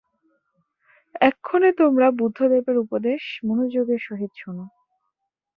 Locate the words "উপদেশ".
2.77-3.21